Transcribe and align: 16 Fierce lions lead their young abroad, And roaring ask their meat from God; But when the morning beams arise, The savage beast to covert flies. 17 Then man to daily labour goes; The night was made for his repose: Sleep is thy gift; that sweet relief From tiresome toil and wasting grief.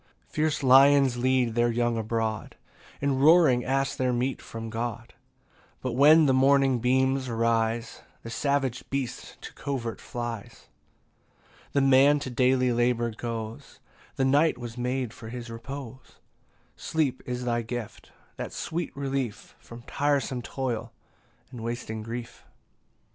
16 0.29 0.33
Fierce 0.33 0.63
lions 0.63 1.17
lead 1.17 1.53
their 1.53 1.69
young 1.69 1.95
abroad, 1.95 2.55
And 3.03 3.21
roaring 3.21 3.63
ask 3.63 3.95
their 3.97 4.11
meat 4.11 4.41
from 4.41 4.71
God; 4.71 5.13
But 5.79 5.91
when 5.91 6.25
the 6.25 6.33
morning 6.33 6.79
beams 6.79 7.29
arise, 7.29 8.01
The 8.23 8.31
savage 8.31 8.83
beast 8.89 9.39
to 9.43 9.53
covert 9.53 10.01
flies. 10.01 10.69
17 11.73 11.73
Then 11.73 11.89
man 11.91 12.17
to 12.21 12.31
daily 12.31 12.71
labour 12.71 13.11
goes; 13.11 13.79
The 14.15 14.25
night 14.25 14.57
was 14.57 14.75
made 14.75 15.13
for 15.13 15.29
his 15.29 15.51
repose: 15.51 16.15
Sleep 16.75 17.21
is 17.27 17.45
thy 17.45 17.61
gift; 17.61 18.11
that 18.37 18.51
sweet 18.51 18.97
relief 18.97 19.53
From 19.59 19.83
tiresome 19.83 20.41
toil 20.41 20.91
and 21.51 21.61
wasting 21.61 22.01
grief. 22.01 22.43